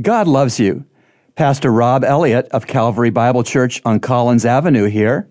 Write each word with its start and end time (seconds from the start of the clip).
God 0.00 0.28
loves 0.28 0.60
you. 0.60 0.84
Pastor 1.34 1.72
Rob 1.72 2.04
Elliott 2.04 2.46
of 2.52 2.68
Calvary 2.68 3.10
Bible 3.10 3.42
Church 3.42 3.82
on 3.84 3.98
Collins 3.98 4.44
Avenue 4.44 4.84
here. 4.84 5.28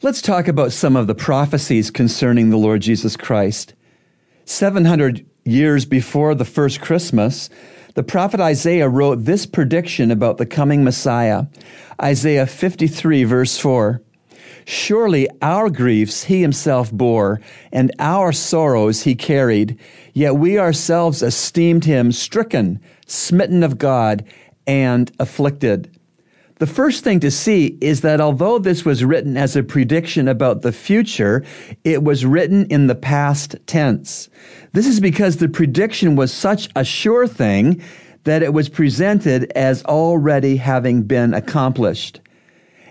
Let's 0.00 0.22
talk 0.22 0.48
about 0.48 0.72
some 0.72 0.96
of 0.96 1.06
the 1.06 1.14
prophecies 1.14 1.90
concerning 1.90 2.48
the 2.48 2.56
Lord 2.56 2.80
Jesus 2.80 3.18
Christ. 3.18 3.74
700 4.46 5.26
years 5.44 5.84
before 5.84 6.34
the 6.34 6.46
first 6.46 6.80
Christmas, 6.80 7.50
the 7.92 8.02
prophet 8.02 8.40
Isaiah 8.40 8.88
wrote 8.88 9.24
this 9.24 9.44
prediction 9.44 10.10
about 10.10 10.38
the 10.38 10.46
coming 10.46 10.82
Messiah. 10.82 11.44
Isaiah 12.00 12.46
53, 12.46 13.24
verse 13.24 13.58
4. 13.58 14.00
Surely 14.66 15.28
our 15.40 15.70
griefs 15.70 16.24
he 16.24 16.42
himself 16.42 16.92
bore, 16.92 17.40
and 17.72 17.90
our 17.98 18.32
sorrows 18.32 19.04
he 19.04 19.14
carried, 19.14 19.78
yet 20.12 20.36
we 20.36 20.58
ourselves 20.58 21.22
esteemed 21.22 21.86
him 21.86 22.12
stricken 22.12 22.78
smitten 23.06 23.62
of 23.62 23.78
God, 23.78 24.24
and 24.66 25.10
afflicted. 25.18 25.90
The 26.58 26.66
first 26.66 27.04
thing 27.04 27.20
to 27.20 27.30
see 27.30 27.78
is 27.80 28.00
that 28.00 28.20
although 28.20 28.58
this 28.58 28.84
was 28.84 29.04
written 29.04 29.36
as 29.36 29.56
a 29.56 29.62
prediction 29.62 30.26
about 30.26 30.62
the 30.62 30.72
future, 30.72 31.44
it 31.84 32.02
was 32.02 32.24
written 32.24 32.66
in 32.66 32.86
the 32.86 32.94
past 32.94 33.56
tense. 33.66 34.28
This 34.72 34.86
is 34.86 34.98
because 34.98 35.36
the 35.36 35.48
prediction 35.48 36.16
was 36.16 36.32
such 36.32 36.68
a 36.74 36.84
sure 36.84 37.26
thing 37.26 37.82
that 38.24 38.42
it 38.42 38.52
was 38.52 38.68
presented 38.68 39.52
as 39.54 39.84
already 39.84 40.56
having 40.56 41.02
been 41.02 41.34
accomplished. 41.34 42.20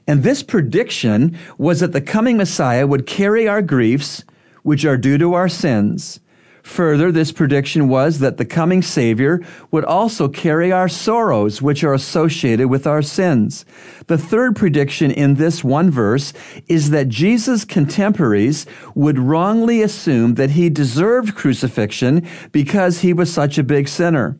And 0.07 0.23
this 0.23 0.43
prediction 0.43 1.37
was 1.57 1.79
that 1.79 1.93
the 1.93 2.01
coming 2.01 2.37
Messiah 2.37 2.85
would 2.85 3.05
carry 3.05 3.47
our 3.47 3.61
griefs, 3.61 4.23
which 4.63 4.85
are 4.85 4.97
due 4.97 5.17
to 5.17 5.33
our 5.33 5.49
sins, 5.49 6.19
Further, 6.65 7.11
this 7.11 7.31
prediction 7.31 7.87
was 7.89 8.17
that 8.19 8.37
the 8.37 8.43
coming 8.43 8.81
Savior 8.81 9.39
would 9.69 9.85
also 9.85 10.27
carry 10.27 10.71
our 10.71 10.89
sorrows, 10.89 11.61
which 11.61 11.83
are 11.83 11.93
associated 11.93 12.69
with 12.69 12.87
our 12.87 13.03
sins. 13.03 13.65
The 14.07 14.17
third 14.17 14.55
prediction 14.55 15.11
in 15.11 15.35
this 15.35 15.63
one 15.63 15.91
verse 15.91 16.33
is 16.67 16.89
that 16.89 17.07
Jesus' 17.07 17.65
contemporaries 17.65 18.65
would 18.95 19.19
wrongly 19.19 19.83
assume 19.83 20.35
that 20.35 20.51
he 20.51 20.71
deserved 20.71 21.35
crucifixion 21.35 22.27
because 22.51 23.01
he 23.01 23.13
was 23.13 23.31
such 23.31 23.59
a 23.59 23.63
big 23.63 23.87
sinner. 23.87 24.39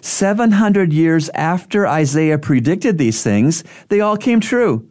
700 0.00 0.92
years 0.92 1.28
after 1.30 1.86
Isaiah 1.86 2.38
predicted 2.38 2.98
these 2.98 3.22
things, 3.22 3.64
they 3.88 4.00
all 4.00 4.16
came 4.16 4.40
true. 4.40 4.88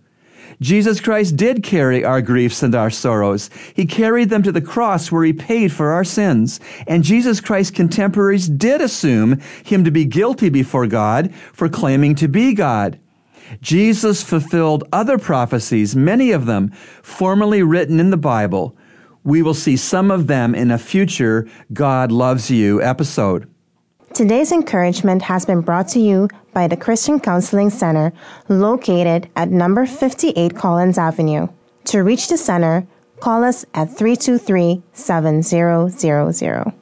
Jesus 0.61 0.99
Christ 0.99 1.37
did 1.37 1.63
carry 1.63 2.03
our 2.03 2.21
griefs 2.21 2.63
and 2.63 2.75
our 2.75 2.89
sorrows. 2.89 3.49
He 3.73 3.85
carried 3.85 4.29
them 4.29 4.43
to 4.43 4.51
the 4.51 4.61
cross 4.61 5.09
where 5.09 5.23
he 5.23 5.31
paid 5.31 5.71
for 5.71 5.91
our 5.91 6.03
sins. 6.03 6.59
And 6.85 7.03
Jesus 7.03 7.39
Christ's 7.39 7.71
contemporaries 7.71 8.49
did 8.49 8.81
assume 8.81 9.39
him 9.63 9.85
to 9.85 9.91
be 9.91 10.03
guilty 10.03 10.49
before 10.49 10.85
God 10.85 11.33
for 11.53 11.69
claiming 11.69 12.13
to 12.15 12.27
be 12.27 12.53
God. 12.53 12.99
Jesus 13.61 14.21
fulfilled 14.21 14.83
other 14.91 15.17
prophecies, 15.17 15.95
many 15.95 16.31
of 16.31 16.45
them 16.45 16.71
formerly 17.01 17.63
written 17.63 17.99
in 17.99 18.09
the 18.09 18.17
Bible. 18.17 18.75
We 19.23 19.41
will 19.41 19.53
see 19.53 19.77
some 19.77 20.11
of 20.11 20.27
them 20.27 20.53
in 20.53 20.71
a 20.71 20.77
future 20.77 21.47
God 21.71 22.11
Loves 22.11 22.51
You 22.51 22.81
episode. 22.81 23.49
Today's 24.19 24.51
encouragement 24.51 25.21
has 25.21 25.45
been 25.45 25.61
brought 25.61 25.87
to 25.95 25.99
you 26.01 26.27
by 26.53 26.67
the 26.67 26.75
Christian 26.75 27.21
Counseling 27.21 27.69
Center 27.69 28.11
located 28.49 29.29
at 29.37 29.49
number 29.49 29.85
58 29.85 30.57
Collins 30.57 30.97
Avenue. 30.97 31.47
To 31.85 32.03
reach 32.03 32.27
the 32.27 32.35
center, 32.35 32.85
call 33.21 33.45
us 33.45 33.63
at 33.73 33.97
323 33.97 34.83
7000. 34.91 36.78